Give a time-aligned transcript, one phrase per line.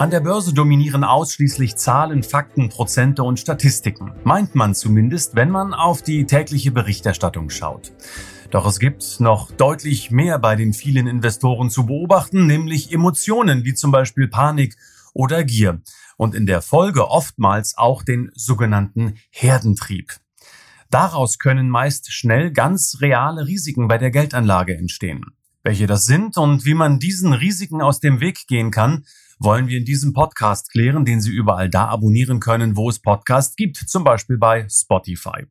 [0.00, 4.12] An der Börse dominieren ausschließlich Zahlen, Fakten, Prozente und Statistiken.
[4.24, 7.92] Meint man zumindest, wenn man auf die tägliche Berichterstattung schaut.
[8.50, 13.74] Doch es gibt noch deutlich mehr bei den vielen Investoren zu beobachten, nämlich Emotionen wie
[13.74, 14.74] zum Beispiel Panik
[15.12, 15.82] oder Gier
[16.16, 20.14] und in der Folge oftmals auch den sogenannten Herdentrieb.
[20.88, 25.26] Daraus können meist schnell ganz reale Risiken bei der Geldanlage entstehen.
[25.62, 29.04] Welche das sind und wie man diesen Risiken aus dem Weg gehen kann,
[29.40, 33.56] wollen wir in diesem Podcast klären, den Sie überall da abonnieren können, wo es Podcasts
[33.56, 35.46] gibt, zum Beispiel bei Spotify.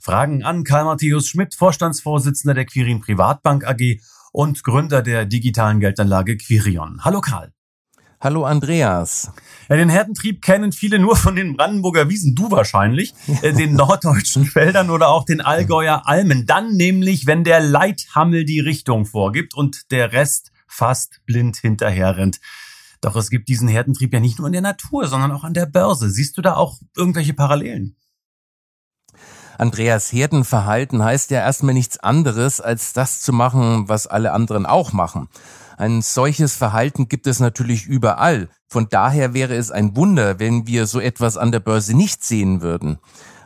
[0.00, 4.00] Fragen an Karl Matthäus Schmidt, Vorstandsvorsitzender der Quirin Privatbank AG
[4.32, 7.04] und Gründer der digitalen Geldanlage Quirion.
[7.04, 7.52] Hallo Karl.
[8.20, 9.30] Hallo Andreas.
[9.68, 14.46] Ja, den Herdentrieb kennen viele nur von den Brandenburger Wiesen, du wahrscheinlich, äh, den norddeutschen
[14.46, 16.44] Feldern oder auch den Allgäuer Almen.
[16.44, 22.40] Dann nämlich, wenn der Leithammel die Richtung vorgibt und der Rest fast blind hinterher rennt.
[23.00, 25.66] Doch es gibt diesen Herdentrieb ja nicht nur in der Natur, sondern auch an der
[25.66, 26.10] Börse.
[26.10, 27.96] Siehst du da auch irgendwelche Parallelen?
[29.58, 34.92] Andreas Herdenverhalten heißt ja erstmal nichts anderes, als das zu machen, was alle anderen auch
[34.92, 35.28] machen.
[35.76, 38.48] Ein solches Verhalten gibt es natürlich überall.
[38.68, 42.62] Von daher wäre es ein Wunder, wenn wir so etwas an der Börse nicht sehen
[42.62, 42.98] würden.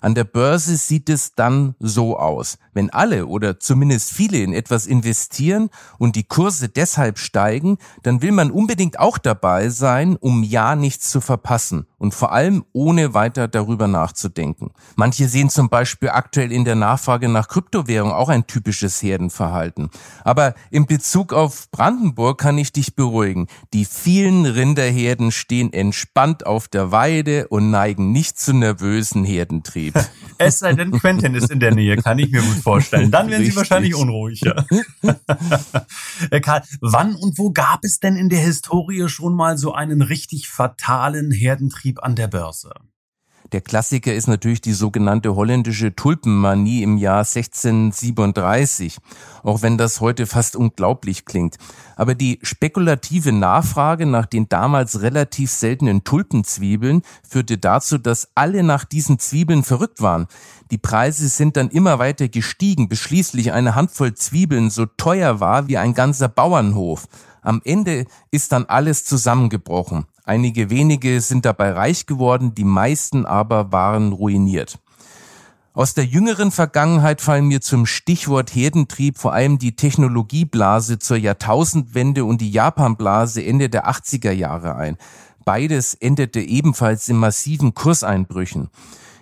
[0.03, 2.59] An der Börse sieht es dann so aus.
[2.75, 8.33] Wenn alle oder zumindest viele in etwas investieren und die Kurse deshalb steigen, dann will
[8.33, 13.47] man unbedingt auch dabei sein, um ja nichts zu verpassen und vor allem ohne weiter
[13.47, 14.73] darüber nachzudenken.
[14.97, 19.89] Manche sehen zum Beispiel aktuell in der Nachfrage nach Kryptowährung auch ein typisches Herdenverhalten.
[20.25, 23.47] Aber in Bezug auf Brandenburg kann ich dich beruhigen.
[23.73, 29.95] Die vielen Rinderherden stehen entspannt auf der Weide und neigen nicht zu nervösen Herdentrieb.
[30.39, 33.13] Es sei denn, Quentin ist in der Nähe, kann ich mir gut vorstellen.
[33.13, 34.41] Dann werden Sie wahrscheinlich unruhig.
[34.41, 34.65] Ja.
[36.43, 40.49] Karl, wann und wo gab es denn in der Historie schon mal so einen richtig
[40.49, 42.73] fatalen Herdentrieb an der Börse?
[43.53, 48.97] Der Klassiker ist natürlich die sogenannte holländische Tulpenmanie im Jahr 1637,
[49.43, 51.59] auch wenn das heute fast unglaublich klingt.
[51.97, 58.85] Aber die spekulative Nachfrage nach den damals relativ seltenen Tulpenzwiebeln führte dazu, dass alle nach
[58.85, 60.29] diesen Zwiebeln verrückt waren.
[60.71, 65.69] Die Preise sind dann immer weiter gestiegen, bis schließlich eine Handvoll Zwiebeln so teuer war
[65.69, 67.07] wie ein ganzer Bauernhof.
[67.43, 70.07] Am Ende ist dann alles zusammengebrochen.
[70.33, 74.79] Einige wenige sind dabei reich geworden, die meisten aber waren ruiniert.
[75.75, 82.25] Aus der jüngeren Vergangenheit fallen mir zum Stichwort Herdentrieb vor allem die Technologieblase zur Jahrtausendwende
[82.25, 84.97] und die Japanblase Ende der 80er Jahre ein.
[85.45, 88.71] Beides endete ebenfalls in massiven Kurseinbrüchen.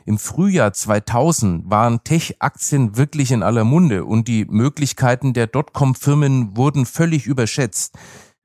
[0.06, 6.86] Im Frühjahr 2000 waren Tech-Aktien wirklich in aller Munde und die Möglichkeiten der Dotcom-Firmen wurden
[6.86, 7.98] völlig überschätzt.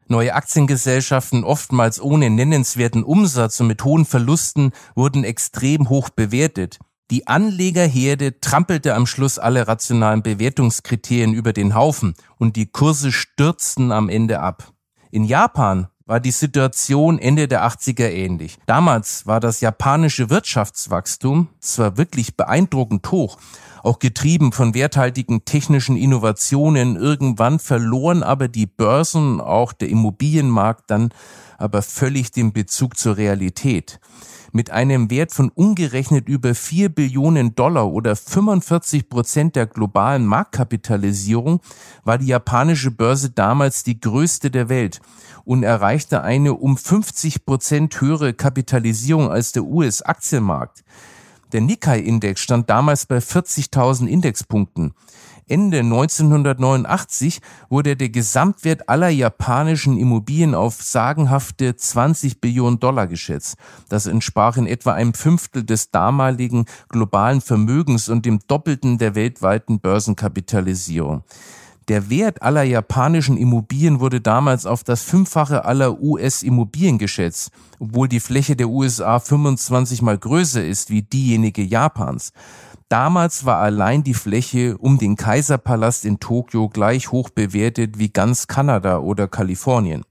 [0.07, 6.77] Neue Aktiengesellschaften, oftmals ohne nennenswerten Umsatz und mit hohen Verlusten, wurden extrem hoch bewertet.
[7.11, 13.91] Die Anlegerherde trampelte am Schluss alle rationalen Bewertungskriterien über den Haufen und die Kurse stürzten
[13.91, 14.71] am Ende ab.
[15.09, 18.57] In Japan war die Situation Ende der 80er ähnlich.
[18.67, 23.37] Damals war das japanische Wirtschaftswachstum zwar wirklich beeindruckend hoch,
[23.85, 26.95] auch getrieben von werthaltigen technischen Innovationen.
[26.95, 31.09] Irgendwann verloren aber die Börsen, auch der Immobilienmarkt dann
[31.57, 33.99] aber völlig den Bezug zur Realität.
[34.51, 41.59] Mit einem Wert von umgerechnet über 4 Billionen Dollar oder 45 Prozent der globalen Marktkapitalisierung
[42.03, 45.01] war die japanische Börse damals die größte der Welt
[45.43, 50.83] und erreichte eine um 50 Prozent höhere Kapitalisierung als der US-Aktienmarkt.
[51.55, 54.91] Der Nikkei-Index stand damals bei 40.000 Indexpunkten.
[55.47, 57.39] Ende 1989
[57.69, 63.55] wurde der Gesamtwert aller japanischen Immobilien auf sagenhafte 20 Billionen Dollar geschätzt.
[63.87, 69.79] Das entsprach in etwa einem Fünftel des damaligen globalen Vermögens und dem Doppelten der weltweiten
[69.79, 71.23] Börsenkapitalisierung.
[71.87, 78.19] Der Wert aller japanischen Immobilien wurde damals auf das Fünffache aller US-Immobilien geschätzt, obwohl die
[78.19, 82.33] Fläche der USA 25 mal größer ist wie diejenige Japans.
[82.89, 88.47] Damals war allein die Fläche um den Kaiserpalast in Tokio gleich hoch bewertet wie ganz
[88.47, 90.03] Kanada oder Kalifornien.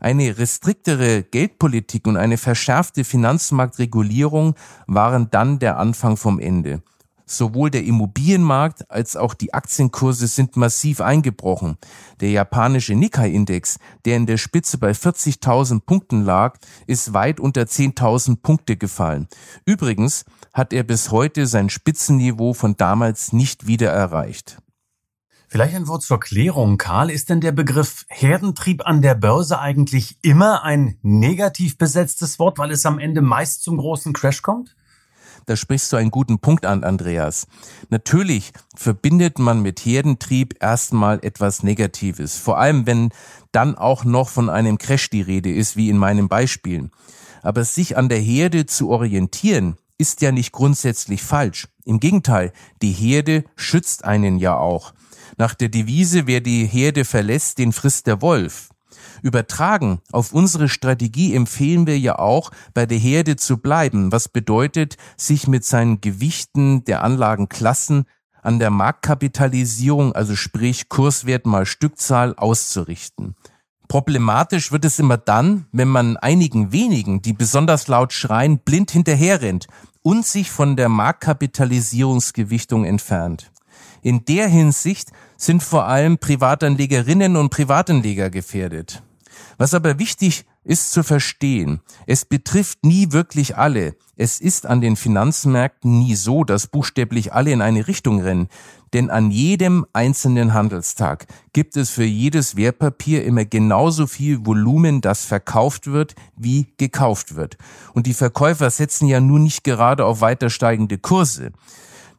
[0.00, 4.54] Eine restriktere Geldpolitik und eine verschärfte Finanzmarktregulierung
[4.86, 6.82] waren dann der Anfang vom Ende.
[7.30, 11.76] Sowohl der Immobilienmarkt als auch die Aktienkurse sind massiv eingebrochen.
[12.20, 18.36] Der japanische Nikkei-Index, der in der Spitze bei 40.000 Punkten lag, ist weit unter 10.000
[18.42, 19.28] Punkte gefallen.
[19.66, 24.58] Übrigens hat er bis heute sein Spitzenniveau von damals nicht wieder erreicht.
[25.50, 26.76] Vielleicht ein Wort zur Klärung.
[26.76, 32.58] Karl, ist denn der Begriff Herdentrieb an der Börse eigentlich immer ein negativ besetztes Wort,
[32.58, 34.76] weil es am Ende meist zum großen Crash kommt?
[35.48, 37.46] Da sprichst du einen guten Punkt an, Andreas.
[37.88, 42.36] Natürlich verbindet man mit Herdentrieb erstmal etwas Negatives.
[42.36, 43.12] Vor allem, wenn
[43.50, 46.90] dann auch noch von einem Crash die Rede ist, wie in meinem Beispiel.
[47.40, 51.66] Aber sich an der Herde zu orientieren, ist ja nicht grundsätzlich falsch.
[51.86, 52.52] Im Gegenteil,
[52.82, 54.92] die Herde schützt einen ja auch.
[55.38, 58.68] Nach der Devise, wer die Herde verlässt, den frisst der Wolf.
[59.22, 64.96] Übertragen auf unsere Strategie empfehlen wir ja auch, bei der Herde zu bleiben, was bedeutet,
[65.16, 68.04] sich mit seinen Gewichten der Anlagenklassen
[68.42, 73.34] an der Marktkapitalisierung, also sprich Kurswert mal Stückzahl, auszurichten.
[73.88, 79.66] Problematisch wird es immer dann, wenn man einigen wenigen, die besonders laut schreien, blind hinterherrennt
[80.02, 83.50] und sich von der Marktkapitalisierungsgewichtung entfernt.
[84.02, 89.02] In der Hinsicht sind vor allem Privatanlegerinnen und Privatanleger gefährdet.
[89.56, 93.96] Was aber wichtig ist zu verstehen, es betrifft nie wirklich alle.
[94.16, 98.48] Es ist an den Finanzmärkten nie so, dass buchstäblich alle in eine Richtung rennen.
[98.92, 105.24] Denn an jedem einzelnen Handelstag gibt es für jedes Wertpapier immer genauso viel Volumen, das
[105.24, 107.56] verkauft wird, wie gekauft wird.
[107.94, 111.52] Und die Verkäufer setzen ja nun nicht gerade auf weiter steigende Kurse.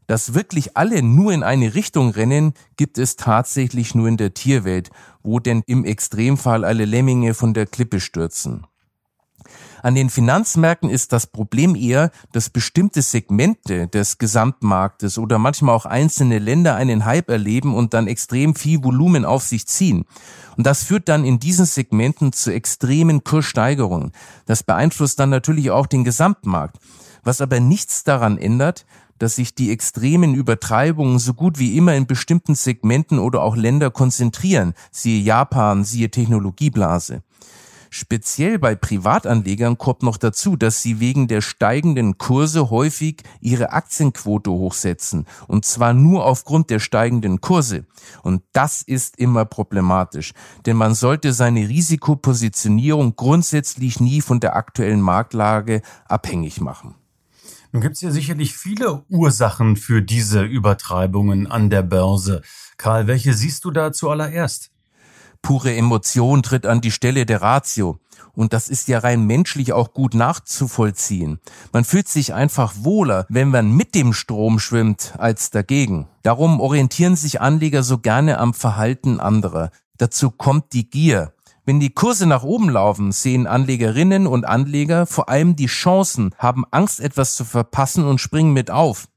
[0.10, 4.90] Dass wirklich alle nur in eine Richtung rennen, gibt es tatsächlich nur in der Tierwelt,
[5.22, 8.66] wo denn im Extremfall alle Lemminge von der Klippe stürzen.
[9.84, 15.86] An den Finanzmärkten ist das Problem eher, dass bestimmte Segmente des Gesamtmarktes oder manchmal auch
[15.86, 20.06] einzelne Länder einen Hype erleben und dann extrem viel Volumen auf sich ziehen.
[20.58, 24.12] Und das führt dann in diesen Segmenten zu extremen Kurssteigerungen.
[24.48, 26.78] Das beeinflusst dann natürlich auch den Gesamtmarkt.
[27.22, 28.86] Was aber nichts daran ändert,
[29.19, 33.92] dass sich die extremen Übertreibungen so gut wie immer in bestimmten Segmenten oder auch Länder
[33.92, 37.21] konzentrieren, siehe Japan, siehe Technologieblase.
[37.92, 44.51] Speziell bei Privatanlegern kommt noch dazu, dass sie wegen der steigenden Kurse häufig ihre Aktienquote
[44.51, 45.25] hochsetzen.
[45.48, 47.86] Und zwar nur aufgrund der steigenden Kurse.
[48.21, 50.33] Und das ist immer problematisch.
[50.68, 56.95] Denn man sollte seine Risikopositionierung grundsätzlich nie von der aktuellen Marktlage abhängig machen.
[57.71, 62.42] Nun gibt es ja sicherlich viele Ursachen für diese Übertreibungen an der Börse.
[62.77, 64.71] Karl, welche siehst du da zuallererst?
[65.42, 68.00] Pure Emotion tritt an die Stelle der Ratio.
[68.33, 71.39] Und das ist ja rein menschlich auch gut nachzuvollziehen.
[71.71, 76.07] Man fühlt sich einfach wohler, wenn man mit dem Strom schwimmt, als dagegen.
[76.24, 79.71] Darum orientieren sich Anleger so gerne am Verhalten anderer.
[79.98, 81.33] Dazu kommt die Gier.
[81.69, 86.66] Wenn die Kurse nach oben laufen, sehen Anlegerinnen und Anleger vor allem die Chancen, haben
[86.71, 89.07] Angst, etwas zu verpassen und springen mit auf.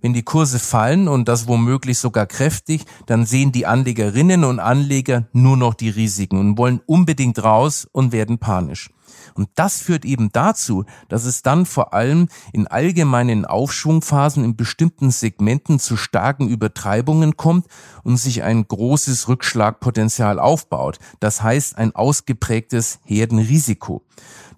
[0.00, 5.28] Wenn die Kurse fallen und das womöglich sogar kräftig, dann sehen die Anlegerinnen und Anleger
[5.34, 8.88] nur noch die Risiken und wollen unbedingt raus und werden panisch.
[9.34, 15.10] Und das führt eben dazu, dass es dann vor allem in allgemeinen Aufschwungphasen in bestimmten
[15.10, 17.66] Segmenten zu starken Übertreibungen kommt
[18.02, 20.98] und sich ein großes Rückschlagpotenzial aufbaut.
[21.20, 24.02] Das heißt ein ausgeprägtes Herdenrisiko.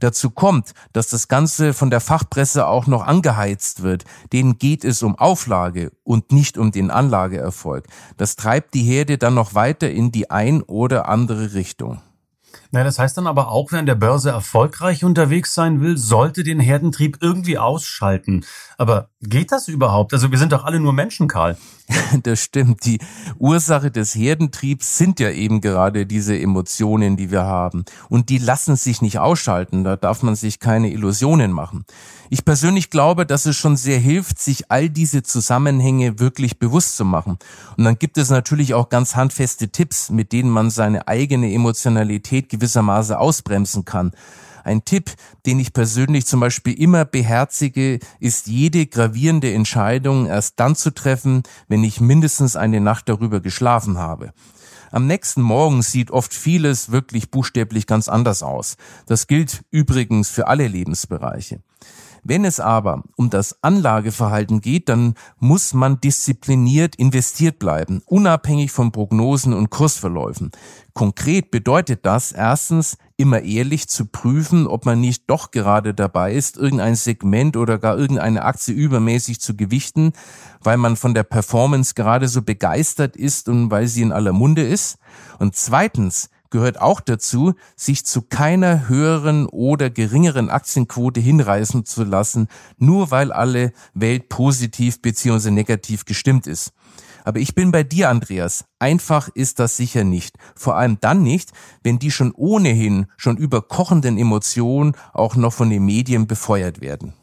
[0.02, 4.04] Dazu kommt, dass das Ganze von der Fachpresse auch noch angeheizt wird.
[4.32, 7.86] Denen geht es um Auflage und nicht um den Anlageerfolg.
[8.16, 12.00] Das treibt die Herde dann noch weiter in die ein oder andere Richtung.
[12.70, 16.44] Na, das heißt dann aber auch, wer an der Börse erfolgreich unterwegs sein will, sollte
[16.44, 18.44] den Herdentrieb irgendwie ausschalten.
[18.78, 20.12] Aber geht das überhaupt?
[20.12, 21.56] Also wir sind doch alle nur Menschen, Karl.
[22.22, 22.84] Das stimmt.
[22.84, 23.00] Die
[23.38, 27.84] Ursache des Herdentriebs sind ja eben gerade diese Emotionen, die wir haben.
[28.08, 29.84] Und die lassen sich nicht ausschalten.
[29.84, 31.84] Da darf man sich keine Illusionen machen.
[32.30, 37.04] Ich persönlich glaube, dass es schon sehr hilft, sich all diese Zusammenhänge wirklich bewusst zu
[37.04, 37.38] machen.
[37.76, 42.41] Und dann gibt es natürlich auch ganz handfeste Tipps, mit denen man seine eigene Emotionalität
[42.48, 44.12] gewissermaßen ausbremsen kann.
[44.64, 45.10] Ein Tipp,
[45.44, 51.42] den ich persönlich zum Beispiel immer beherzige, ist jede gravierende Entscheidung erst dann zu treffen,
[51.68, 54.32] wenn ich mindestens eine Nacht darüber geschlafen habe.
[54.92, 58.76] Am nächsten Morgen sieht oft vieles wirklich buchstäblich ganz anders aus.
[59.06, 61.60] Das gilt übrigens für alle Lebensbereiche.
[62.24, 68.92] Wenn es aber um das Anlageverhalten geht, dann muss man diszipliniert investiert bleiben, unabhängig von
[68.92, 70.52] Prognosen und Kursverläufen.
[70.94, 76.56] Konkret bedeutet das erstens, immer ehrlich zu prüfen, ob man nicht doch gerade dabei ist,
[76.56, 80.12] irgendein Segment oder gar irgendeine Aktie übermäßig zu gewichten,
[80.60, 84.62] weil man von der Performance gerade so begeistert ist und weil sie in aller Munde
[84.62, 84.98] ist.
[85.38, 92.46] Und zweitens gehört auch dazu, sich zu keiner höheren oder geringeren Aktienquote hinreißen zu lassen,
[92.78, 95.50] nur weil alle Welt positiv bzw.
[95.50, 96.72] negativ gestimmt ist.
[97.24, 98.64] Aber ich bin bei dir, Andreas.
[98.78, 100.36] Einfach ist das sicher nicht.
[100.56, 105.84] Vor allem dann nicht, wenn die schon ohnehin schon überkochenden Emotionen auch noch von den
[105.84, 107.14] Medien befeuert werden.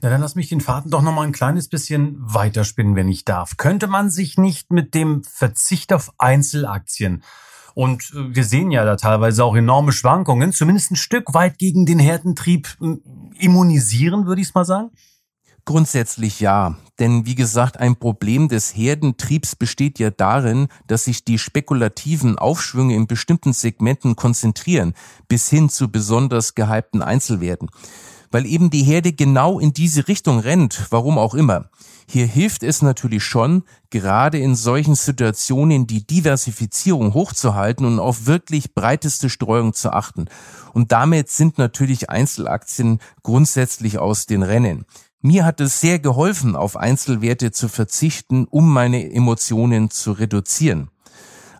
[0.00, 3.24] Na, dann lass mich den Faden doch noch mal ein kleines bisschen weiterspinnen, wenn ich
[3.24, 3.56] darf.
[3.56, 7.22] Könnte man sich nicht mit dem Verzicht auf Einzelaktien
[7.74, 11.86] und äh, wir sehen ja da teilweise auch enorme Schwankungen, zumindest ein Stück weit gegen
[11.86, 12.96] den Herdentrieb äh,
[13.38, 14.90] immunisieren, würde ich es mal sagen?
[15.64, 16.76] Grundsätzlich ja.
[16.98, 22.94] Denn wie gesagt, ein Problem des Herdentriebs besteht ja darin, dass sich die spekulativen Aufschwünge
[22.94, 24.94] in bestimmten Segmenten konzentrieren,
[25.28, 27.70] bis hin zu besonders gehypten Einzelwerten.
[28.32, 31.70] Weil eben die Herde genau in diese Richtung rennt, warum auch immer.
[32.08, 38.74] Hier hilft es natürlich schon, gerade in solchen Situationen die Diversifizierung hochzuhalten und auf wirklich
[38.74, 40.26] breiteste Streuung zu achten.
[40.72, 44.84] Und damit sind natürlich Einzelaktien grundsätzlich aus den Rennen.
[45.20, 50.90] Mir hat es sehr geholfen, auf Einzelwerte zu verzichten, um meine Emotionen zu reduzieren.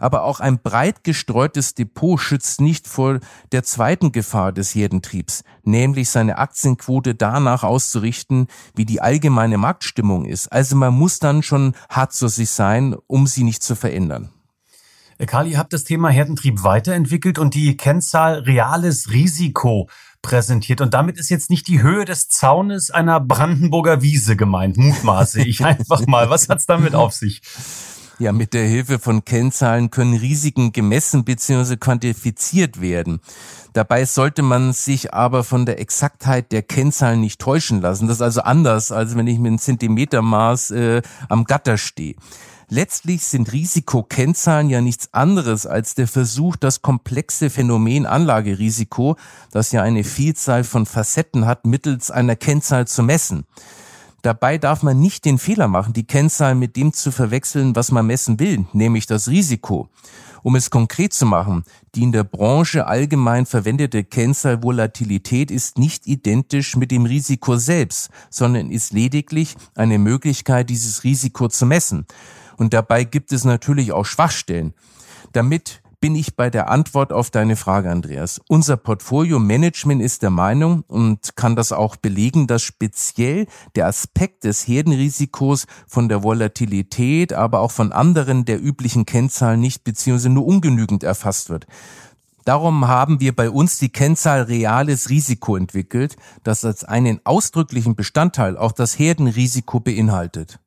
[0.03, 3.21] Aber auch ein breit gestreutes Depot schützt nicht vor
[3.53, 10.49] der zweiten Gefahr des Herdentriebs, nämlich seine Aktienquote danach auszurichten, wie die allgemeine Marktstimmung ist.
[10.49, 14.31] Also man muss dann schon hart zu sich sein, um sie nicht zu verändern.
[15.25, 19.89] Kali, ihr habt das Thema Herdentrieb weiterentwickelt und die Kennzahl reales Risiko
[20.21, 20.81] präsentiert.
[20.81, 25.65] Und damit ist jetzt nicht die Höhe des Zaunes einer Brandenburger Wiese gemeint, mutmaße ich
[25.65, 26.29] einfach mal.
[26.29, 27.41] Was hat's damit auf sich?
[28.23, 31.75] Ja, mit der Hilfe von Kennzahlen können Risiken gemessen bzw.
[31.75, 33.19] quantifiziert werden.
[33.73, 38.07] Dabei sollte man sich aber von der Exaktheit der Kennzahlen nicht täuschen lassen.
[38.07, 42.15] Das ist also anders, als wenn ich mit einem Zentimetermaß äh, am Gatter stehe.
[42.69, 49.17] Letztlich sind Risikokennzahlen ja nichts anderes als der Versuch, das komplexe Phänomen Anlagerisiko,
[49.51, 53.47] das ja eine Vielzahl von Facetten hat, mittels einer Kennzahl zu messen.
[54.23, 58.07] Dabei darf man nicht den Fehler machen, die Kennzahl mit dem zu verwechseln, was man
[58.07, 59.89] messen will, nämlich das Risiko.
[60.45, 61.65] Um es konkret zu machen,
[61.95, 68.11] die in der Branche allgemein verwendete Kennzahl Volatilität ist nicht identisch mit dem Risiko selbst,
[68.31, 72.07] sondern ist lediglich eine Möglichkeit, dieses Risiko zu messen.
[72.57, 74.75] Und dabei gibt es natürlich auch Schwachstellen.
[75.33, 78.41] Damit bin ich bei der Antwort auf deine Frage, Andreas.
[78.49, 84.67] Unser Portfolio-Management ist der Meinung und kann das auch belegen, dass speziell der Aspekt des
[84.67, 90.29] Herdenrisikos von der Volatilität, aber auch von anderen der üblichen Kennzahlen nicht bzw.
[90.29, 91.69] nur ungenügend erfasst wird.
[92.45, 98.57] Darum haben wir bei uns die Kennzahl reales Risiko entwickelt, das als einen ausdrücklichen Bestandteil
[98.57, 100.59] auch das Herdenrisiko beinhaltet.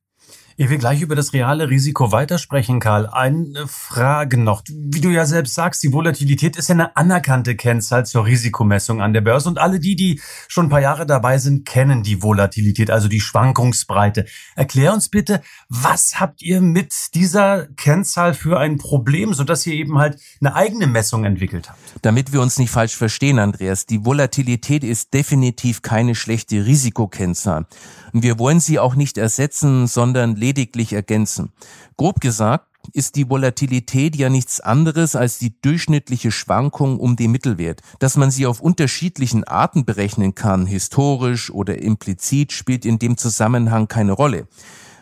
[0.57, 3.07] Ich will gleich über das reale Risiko weitersprechen, Karl.
[3.07, 4.63] Eine Frage noch.
[4.69, 9.11] Wie du ja selbst sagst, die Volatilität ist ja eine anerkannte Kennzahl zur Risikomessung an
[9.11, 9.49] der Börse.
[9.49, 13.19] Und alle die, die schon ein paar Jahre dabei sind, kennen die Volatilität, also die
[13.19, 14.27] Schwankungsbreite.
[14.55, 19.97] Erklär uns bitte, was habt ihr mit dieser Kennzahl für ein Problem, sodass ihr eben
[19.97, 21.79] halt eine eigene Messung entwickelt habt?
[22.01, 27.65] Damit wir uns nicht falsch verstehen, Andreas, die Volatilität ist definitiv keine schlechte Risikokennzahl.
[28.13, 31.51] Und wir wollen sie auch nicht ersetzen, sondern lediglich ergänzen.
[31.97, 37.81] Grob gesagt ist die Volatilität ja nichts anderes als die durchschnittliche Schwankung um den Mittelwert.
[37.97, 43.87] Dass man sie auf unterschiedlichen Arten berechnen kann, historisch oder implizit, spielt in dem Zusammenhang
[43.87, 44.47] keine Rolle.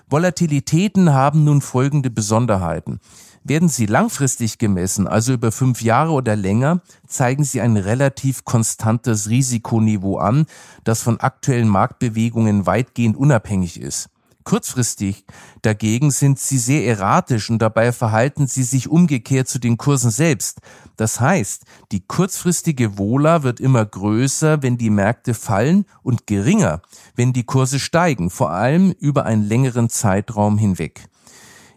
[0.09, 2.99] Volatilitäten haben nun folgende Besonderheiten.
[3.43, 9.29] Werden sie langfristig gemessen, also über fünf Jahre oder länger, zeigen sie ein relativ konstantes
[9.29, 10.45] Risikoniveau an,
[10.85, 14.12] das von aktuellen Marktbewegungen weitgehend unabhängig ist.
[14.43, 15.25] Kurzfristig
[15.61, 20.59] dagegen sind sie sehr erratisch und dabei verhalten sie sich umgekehrt zu den Kursen selbst.
[20.97, 26.81] Das heißt, die kurzfristige Vola wird immer größer, wenn die Märkte fallen und geringer,
[27.15, 31.09] wenn die Kurse steigen, vor allem über einen längeren Zeitraum hinweg.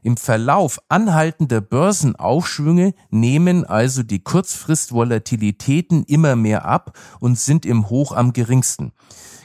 [0.06, 8.12] Im Verlauf anhaltender Börsenaufschwünge nehmen also die Kurzfristvolatilitäten immer mehr ab und sind im Hoch
[8.12, 8.92] am geringsten.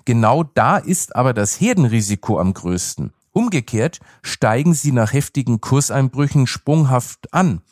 [0.06, 3.12] Genau da ist aber das Herdenrisiko am größten.
[3.32, 7.64] Umgekehrt steigen sie nach heftigen Kurseinbrüchen sprunghaft an.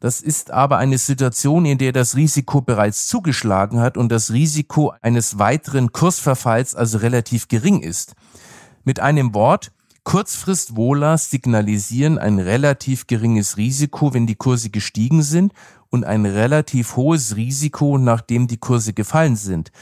[0.00, 4.92] Das ist aber eine Situation, in der das Risiko bereits zugeschlagen hat und das Risiko
[5.02, 8.16] eines weiteren Kursverfalls also relativ gering ist.
[8.82, 9.70] Mit einem Wort,
[10.04, 15.54] Kurzfrist-Wohler signalisieren ein relativ geringes Risiko, wenn die Kurse gestiegen sind
[15.88, 19.72] und ein relativ hohes Risiko, nachdem die Kurse gefallen sind.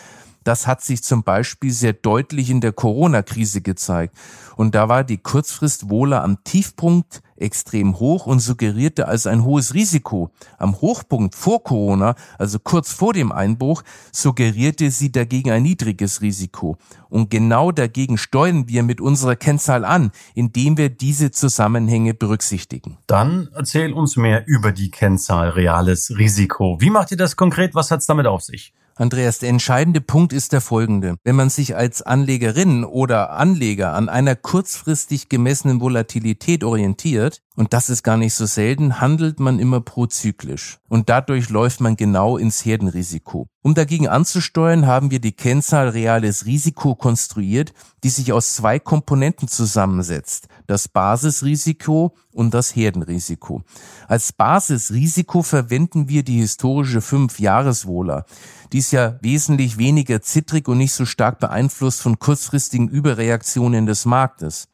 [0.44, 4.16] Das hat sich zum Beispiel sehr deutlich in der Corona-Krise gezeigt.
[4.56, 10.30] Und da war die Kurzfrist-Wohler am Tiefpunkt extrem hoch und suggerierte also ein hohes Risiko.
[10.58, 13.82] Am Hochpunkt vor Corona, also kurz vor dem Einbruch,
[14.12, 16.76] suggerierte sie dagegen ein niedriges Risiko.
[17.08, 22.98] Und genau dagegen steuern wir mit unserer Kennzahl an, indem wir diese Zusammenhänge berücksichtigen.
[23.06, 26.80] Dann erzähl uns mehr über die Kennzahl reales Risiko.
[26.80, 27.74] Wie macht ihr das konkret?
[27.74, 28.72] Was hat's damit auf sich?
[28.96, 31.16] Andreas, der entscheidende Punkt ist der folgende.
[31.24, 37.90] Wenn man sich als Anlegerin oder Anleger an einer kurzfristig gemessenen Volatilität orientiert, und das
[37.90, 40.78] ist gar nicht so selten, handelt man immer prozyklisch.
[40.88, 43.48] Und dadurch läuft man genau ins Herdenrisiko.
[43.62, 49.48] Um dagegen anzusteuern, haben wir die Kennzahl reales Risiko konstruiert, die sich aus zwei Komponenten
[49.48, 50.48] zusammensetzt.
[50.66, 53.62] Das Basisrisiko und das Herdenrisiko.
[54.12, 58.26] Als Basisrisiko verwenden wir die historische 5-Jahres-Wohler.
[58.70, 64.04] Die ist ja wesentlich weniger zittrig und nicht so stark beeinflusst von kurzfristigen Überreaktionen des
[64.04, 64.68] Marktes.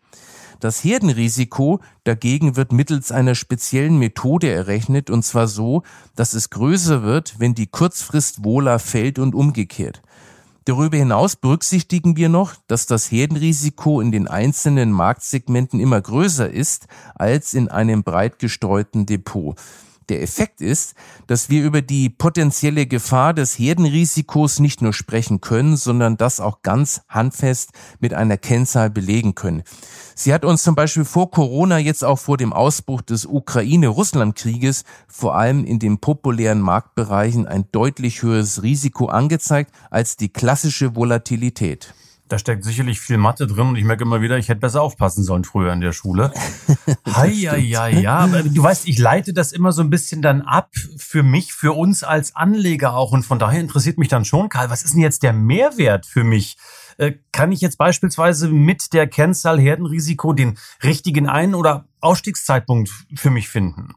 [0.58, 5.84] Das Herdenrisiko dagegen wird mittels einer speziellen Methode errechnet und zwar so,
[6.16, 10.02] dass es größer wird, wenn die Kurzfrist wohler fällt und umgekehrt.
[10.68, 16.88] Darüber hinaus berücksichtigen wir noch, dass das Herdenrisiko in den einzelnen Marktsegmenten immer größer ist
[17.14, 19.56] als in einem breit gestreuten Depot.
[20.08, 20.94] Der Effekt ist,
[21.26, 26.62] dass wir über die potenzielle Gefahr des Herdenrisikos nicht nur sprechen können, sondern das auch
[26.62, 29.62] ganz handfest mit einer Kennzahl belegen können.
[30.14, 35.36] Sie hat uns zum Beispiel vor Corona jetzt auch vor dem Ausbruch des Ukraine-Russland-Krieges vor
[35.36, 41.94] allem in den populären Marktbereichen ein deutlich höheres Risiko angezeigt als die klassische Volatilität.
[42.28, 45.24] Da steckt sicherlich viel Mathe drin und ich merke immer wieder, ich hätte besser aufpassen
[45.24, 46.32] sollen früher in der Schule.
[47.14, 48.26] Hei, ja, ja, ja.
[48.26, 52.04] Du weißt, ich leite das immer so ein bisschen dann ab für mich, für uns
[52.04, 53.12] als Anleger auch.
[53.12, 56.22] Und von daher interessiert mich dann schon, Karl, was ist denn jetzt der Mehrwert für
[56.22, 56.58] mich?
[56.98, 63.30] Äh, kann ich jetzt beispielsweise mit der Kennzahl Herdenrisiko den richtigen Ein- oder Ausstiegszeitpunkt für
[63.30, 63.94] mich finden?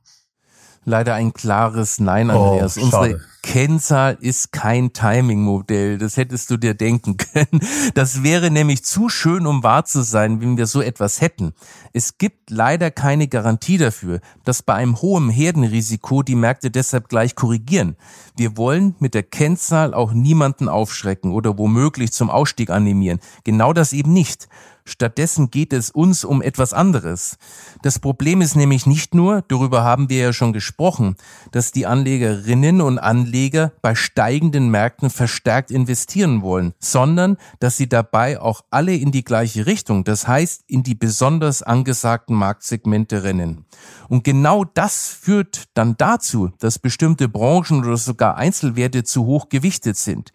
[0.84, 2.78] Leider ein klares Nein, oh, Andreas.
[2.78, 5.98] Oh, Unsere Kennzahl ist kein Timing-Modell.
[5.98, 7.62] Das hättest du dir denken können.
[7.94, 11.54] Das wäre nämlich zu schön, um wahr zu sein, wenn wir so etwas hätten.
[11.94, 17.36] Es gibt leider keine Garantie dafür, dass bei einem hohen Herdenrisiko die Märkte deshalb gleich
[17.36, 17.96] korrigieren.
[18.36, 23.20] Wir wollen mit der Kennzahl auch niemanden aufschrecken oder womöglich zum Ausstieg animieren.
[23.44, 24.48] Genau das eben nicht.
[24.86, 27.38] Stattdessen geht es uns um etwas anderes.
[27.82, 31.16] Das Problem ist nämlich nicht nur, darüber haben wir ja schon gesprochen,
[31.52, 38.40] dass die Anlegerinnen und Anleger bei steigenden Märkten verstärkt investieren wollen, sondern dass sie dabei
[38.40, 43.66] auch alle in die gleiche Richtung, das heißt in die besonders angesagten Marktsegmente rennen.
[44.10, 49.98] Und genau das führt dann dazu, dass bestimmte Branchen oder sogar Einzelwerte zu hoch gewichtet
[49.98, 50.32] sind.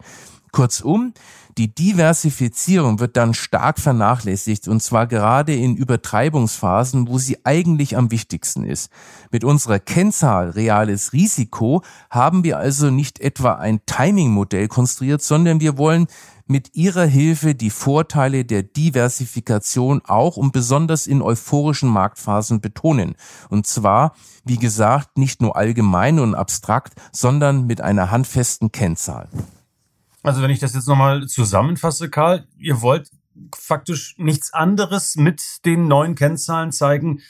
[0.51, 1.13] Kurzum,
[1.57, 8.11] die Diversifizierung wird dann stark vernachlässigt und zwar gerade in Übertreibungsphasen, wo sie eigentlich am
[8.11, 8.91] wichtigsten ist.
[9.31, 11.81] Mit unserer Kennzahl reales Risiko
[12.11, 16.07] haben wir also nicht etwa ein Timing-Modell konstruiert, sondern wir wollen
[16.45, 23.15] mit ihrer Hilfe die Vorteile der Diversifikation auch und besonders in euphorischen Marktphasen betonen.
[23.49, 29.27] Und zwar, wie gesagt, nicht nur allgemein und abstrakt, sondern mit einer handfesten Kennzahl.
[30.27, 33.09] Also wenn ich das jetzt nochmal zusammenfasse, Karl, ihr wollt
[33.55, 37.21] faktisch nichts anderes mit den neuen Kennzahlen zeigen,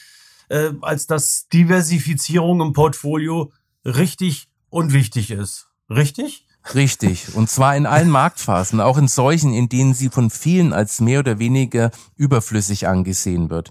[0.49, 3.51] äh, als dass Diversifizierung im Portfolio
[3.85, 5.67] richtig und wichtig ist.
[5.91, 6.47] Richtig?
[6.73, 7.35] Richtig.
[7.35, 11.19] Und zwar in allen Marktphasen, auch in solchen, in denen sie von vielen als mehr
[11.19, 13.69] oder weniger überflüssig angesehen wird.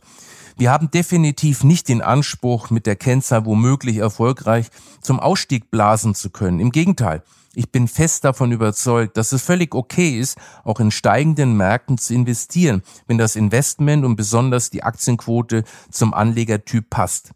[0.56, 4.68] Wir haben definitiv nicht den Anspruch, mit der Kennzahl womöglich erfolgreich
[5.00, 6.60] zum Ausstieg blasen zu können.
[6.60, 7.24] Im Gegenteil.
[7.58, 12.12] Ich bin fest davon überzeugt, dass es völlig okay ist, auch in steigenden Märkten zu
[12.12, 17.30] investieren, wenn das Investment und besonders die Aktienquote zum Anlegertyp passt.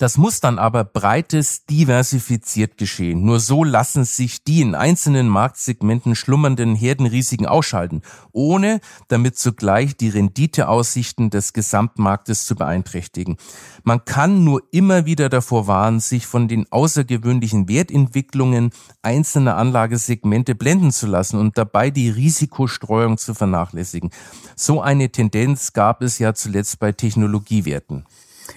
[0.00, 3.22] Das muss dann aber breites diversifiziert geschehen.
[3.22, 8.00] Nur so lassen sich die in einzelnen Marktsegmenten schlummernden Herdenrisiken ausschalten,
[8.32, 13.36] ohne damit zugleich die Renditeaussichten des Gesamtmarktes zu beeinträchtigen.
[13.82, 18.70] Man kann nur immer wieder davor warnen, sich von den außergewöhnlichen Wertentwicklungen
[19.02, 24.08] einzelner Anlagesegmente blenden zu lassen und dabei die Risikostreuung zu vernachlässigen.
[24.56, 28.06] So eine Tendenz gab es ja zuletzt bei Technologiewerten.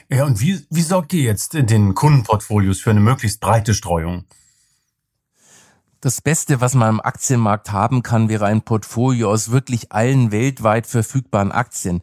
[0.10, 4.26] Ja, und wie, wie sorgt ihr jetzt in den Kundenportfolios für eine möglichst breite Streuung?
[6.02, 10.86] Das Beste, was man im Aktienmarkt haben kann, wäre ein Portfolio aus wirklich allen weltweit
[10.86, 12.02] verfügbaren Aktien.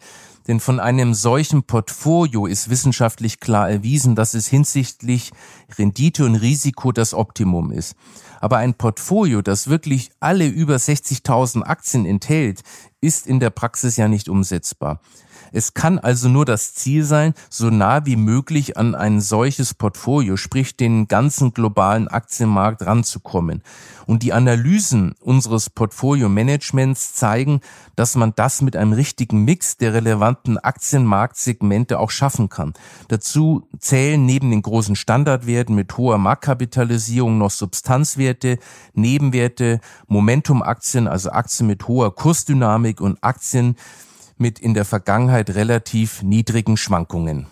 [0.48, 5.32] Denn von einem solchen Portfolio ist wissenschaftlich klar erwiesen, dass es hinsichtlich
[5.78, 7.94] Rendite und Risiko das Optimum ist.
[8.40, 12.62] Aber ein Portfolio, das wirklich alle über 60.000 Aktien enthält,
[13.02, 15.00] ist in der Praxis ja nicht umsetzbar.
[15.52, 20.36] Es kann also nur das Ziel sein, so nah wie möglich an ein solches Portfolio,
[20.36, 23.62] sprich den ganzen globalen Aktienmarkt ranzukommen.
[24.06, 27.60] Und die Analysen unseres Portfolio-Managements zeigen,
[27.94, 32.74] dass man das mit einem richtigen Mix der relevanten Aktienmarktsegmente auch schaffen kann.
[33.08, 38.58] Dazu zählen neben den großen Standardwerten mit hoher Marktkapitalisierung noch Substanzwerte,
[38.94, 43.76] Nebenwerte, Momentumaktien, also Aktien mit hoher Kursdynamik und Aktien,
[44.40, 47.46] mit in der Vergangenheit relativ niedrigen Schwankungen.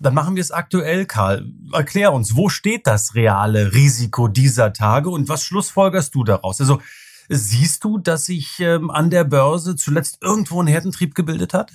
[0.00, 1.46] Dann machen wir es aktuell, Karl.
[1.72, 6.60] Erklär uns, wo steht das reale Risiko dieser Tage und was schlussfolgerst du daraus?
[6.60, 6.80] Also
[7.28, 11.72] siehst du, dass sich ähm, an der Börse zuletzt irgendwo ein Herdentrieb gebildet hat?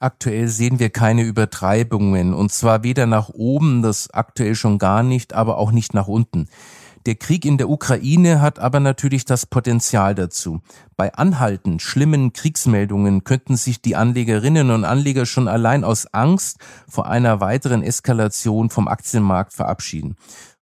[0.00, 5.32] Aktuell sehen wir keine Übertreibungen und zwar weder nach oben, das aktuell schon gar nicht,
[5.32, 6.48] aber auch nicht nach unten.
[7.08, 10.60] Der Krieg in der Ukraine hat aber natürlich das Potenzial dazu.
[10.94, 17.06] Bei anhaltend schlimmen Kriegsmeldungen könnten sich die Anlegerinnen und Anleger schon allein aus Angst vor
[17.06, 20.16] einer weiteren Eskalation vom Aktienmarkt verabschieden.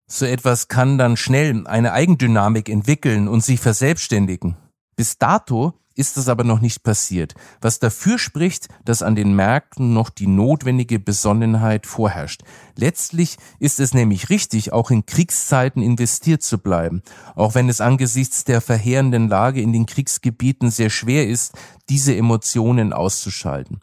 [0.07, 4.55] So etwas kann dann schnell eine Eigendynamik entwickeln und sich verselbstständigen.
[4.97, 9.93] Bis dato ist das aber noch nicht passiert, was dafür spricht, dass an den Märkten
[9.93, 12.43] noch die notwendige Besonnenheit vorherrscht.
[12.77, 17.03] Letztlich ist es nämlich richtig, auch in Kriegszeiten investiert zu bleiben,
[17.35, 21.53] auch wenn es angesichts der verheerenden Lage in den Kriegsgebieten sehr schwer ist,
[21.89, 23.81] diese Emotionen auszuschalten.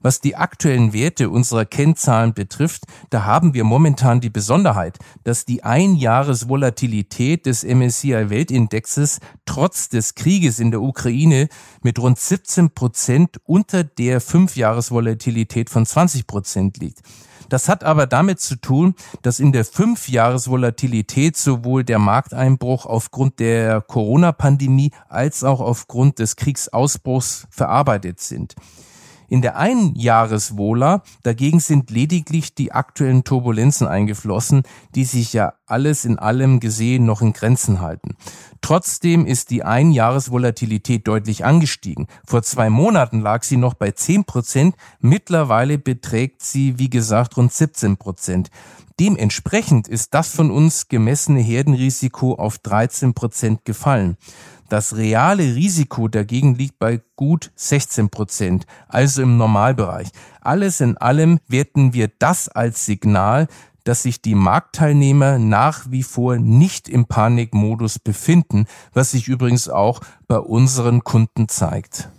[0.00, 5.64] Was die aktuellen Werte unserer Kennzahlen betrifft, da haben wir momentan die Besonderheit, dass die
[5.64, 11.48] Einjahresvolatilität des MSCI Weltindexes trotz des Krieges in der Ukraine
[11.82, 17.02] mit rund 17 Prozent unter der Fünfjahresvolatilität von 20 Prozent liegt.
[17.48, 23.80] Das hat aber damit zu tun, dass in der Fünfjahresvolatilität sowohl der Markteinbruch aufgrund der
[23.80, 28.54] Corona-Pandemie als auch aufgrund des Kriegsausbruchs verarbeitet sind.
[29.30, 34.62] In der Einjahreswohler dagegen sind lediglich die aktuellen Turbulenzen eingeflossen,
[34.94, 38.16] die sich ja alles in allem gesehen noch in Grenzen halten.
[38.62, 42.06] Trotzdem ist die Einjahresvolatilität deutlich angestiegen.
[42.26, 47.52] Vor zwei Monaten lag sie noch bei 10 Prozent, mittlerweile beträgt sie, wie gesagt, rund
[47.52, 48.50] 17 Prozent.
[48.98, 54.16] Dementsprechend ist das von uns gemessene Herdenrisiko auf 13 Prozent gefallen.
[54.68, 60.08] Das reale Risiko dagegen liegt bei gut 16 Prozent, also im Normalbereich.
[60.40, 63.48] Alles in allem werten wir das als Signal,
[63.84, 70.00] dass sich die Marktteilnehmer nach wie vor nicht im Panikmodus befinden, was sich übrigens auch
[70.26, 72.10] bei unseren Kunden zeigt.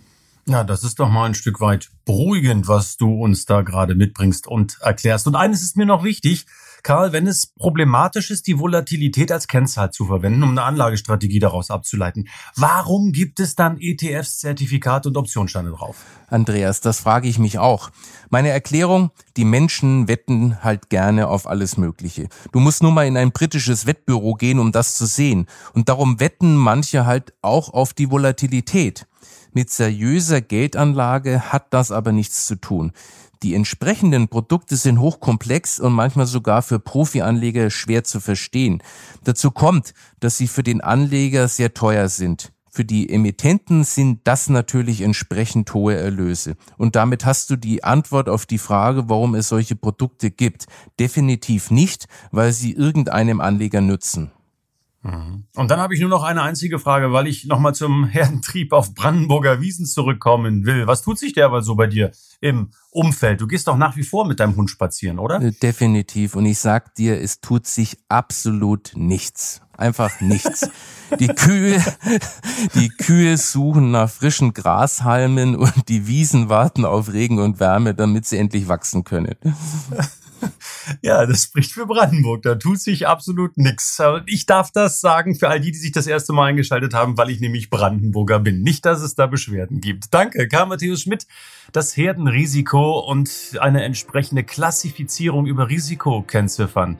[0.46, 4.48] Ja, das ist doch mal ein Stück weit beruhigend, was du uns da gerade mitbringst
[4.48, 5.28] und erklärst.
[5.28, 6.46] Und eines ist mir noch wichtig.
[6.82, 11.70] Karl, wenn es problematisch ist, die Volatilität als Kennzahl zu verwenden, um eine Anlagestrategie daraus
[11.70, 15.96] abzuleiten, warum gibt es dann ETFs, Zertifikate und Optionssteine drauf?
[16.28, 17.90] Andreas, das frage ich mich auch.
[18.30, 22.28] Meine Erklärung, die Menschen wetten halt gerne auf alles Mögliche.
[22.52, 25.46] Du musst nur mal in ein britisches Wettbüro gehen, um das zu sehen.
[25.74, 29.06] Und darum wetten manche halt auch auf die Volatilität.
[29.52, 32.92] Mit seriöser Geldanlage hat das aber nichts zu tun.
[33.42, 38.82] Die entsprechenden Produkte sind hochkomplex und manchmal sogar für Profianleger schwer zu verstehen.
[39.24, 42.52] Dazu kommt, dass sie für den Anleger sehr teuer sind.
[42.72, 46.54] Für die Emittenten sind das natürlich entsprechend hohe Erlöse.
[46.76, 50.66] Und damit hast du die Antwort auf die Frage, warum es solche Produkte gibt.
[51.00, 54.30] Definitiv nicht, weil sie irgendeinem Anleger nützen.
[55.02, 55.44] Mhm.
[55.56, 58.94] Und dann habe ich nur noch eine einzige Frage, weil ich nochmal zum Herdentrieb auf
[58.94, 60.86] Brandenburger Wiesen zurückkommen will.
[60.86, 63.40] Was tut sich derweil so bei dir im Umfeld?
[63.40, 65.40] Du gehst doch nach wie vor mit deinem Hund spazieren, oder?
[65.40, 66.36] Äh, definitiv.
[66.36, 69.62] Und ich sag dir, es tut sich absolut nichts.
[69.72, 70.68] Einfach nichts.
[71.18, 71.82] Die Kühe,
[72.76, 78.26] die Kühe suchen nach frischen Grashalmen und die Wiesen warten auf Regen und Wärme, damit
[78.26, 79.34] sie endlich wachsen können.
[81.02, 82.42] Ja, das spricht für Brandenburg.
[82.42, 84.00] Da tut sich absolut nichts.
[84.26, 87.30] Ich darf das sagen für all die, die sich das erste Mal eingeschaltet haben, weil
[87.30, 88.62] ich nämlich Brandenburger bin.
[88.62, 90.12] Nicht, dass es da Beschwerden gibt.
[90.12, 91.26] Danke, Karl Matthäus Schmidt.
[91.72, 96.98] Das Herdenrisiko und eine entsprechende Klassifizierung über Risikokennziffern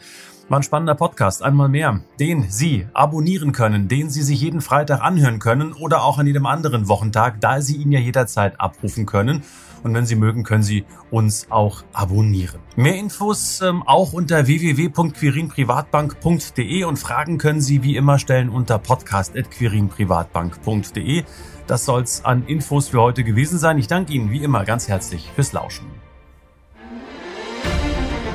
[0.49, 5.01] War ein spannender Podcast, einmal mehr, den Sie abonnieren können, den Sie sich jeden Freitag
[5.01, 9.43] anhören können oder auch an jedem anderen Wochentag, da Sie ihn ja jederzeit abrufen können.
[9.83, 12.61] Und wenn Sie mögen, können Sie uns auch abonnieren.
[12.77, 21.25] Mehr Infos ähm, auch unter www.quirinprivatbank.de und Fragen können Sie wie immer stellen unter podcast.quirinprivatbank.de.
[21.67, 23.79] Das soll's an Infos für heute gewesen sein.
[23.79, 25.87] Ich danke Ihnen wie immer ganz herzlich fürs Lauschen.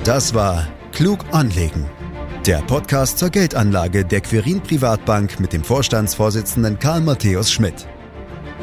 [0.03, 1.85] Das war Klug anlegen
[2.45, 7.87] der Podcast zur Geldanlage der Quirin Privatbank mit dem Vorstandsvorsitzenden Karl Matthäus Schmidt.